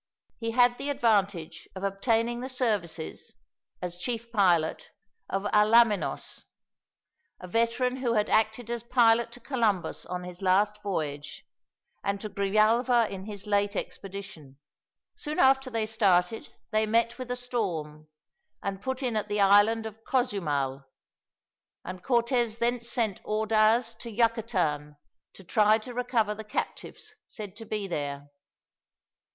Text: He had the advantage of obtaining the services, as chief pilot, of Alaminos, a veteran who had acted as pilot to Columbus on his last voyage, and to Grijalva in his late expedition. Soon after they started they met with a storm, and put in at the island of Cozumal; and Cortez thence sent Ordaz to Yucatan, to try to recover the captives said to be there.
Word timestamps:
He 0.39 0.49
had 0.49 0.79
the 0.79 0.89
advantage 0.89 1.69
of 1.75 1.83
obtaining 1.83 2.39
the 2.39 2.49
services, 2.49 3.35
as 3.83 3.97
chief 3.97 4.31
pilot, 4.31 4.89
of 5.29 5.43
Alaminos, 5.53 6.45
a 7.39 7.47
veteran 7.47 7.97
who 7.97 8.13
had 8.13 8.27
acted 8.27 8.71
as 8.71 8.81
pilot 8.81 9.31
to 9.33 9.39
Columbus 9.39 10.07
on 10.07 10.23
his 10.23 10.41
last 10.41 10.81
voyage, 10.81 11.45
and 12.03 12.19
to 12.19 12.29
Grijalva 12.29 13.09
in 13.11 13.25
his 13.25 13.45
late 13.45 13.75
expedition. 13.75 14.57
Soon 15.15 15.37
after 15.37 15.69
they 15.69 15.85
started 15.85 16.51
they 16.71 16.87
met 16.87 17.19
with 17.19 17.29
a 17.29 17.35
storm, 17.35 18.07
and 18.63 18.81
put 18.81 19.03
in 19.03 19.15
at 19.15 19.27
the 19.29 19.39
island 19.39 19.85
of 19.85 20.03
Cozumal; 20.03 20.83
and 21.85 22.01
Cortez 22.03 22.57
thence 22.57 22.89
sent 22.89 23.21
Ordaz 23.23 23.93
to 23.99 24.09
Yucatan, 24.09 24.97
to 25.33 25.43
try 25.43 25.77
to 25.77 25.93
recover 25.93 26.33
the 26.33 26.43
captives 26.43 27.13
said 27.27 27.55
to 27.57 27.65
be 27.65 27.85
there. 27.87 28.29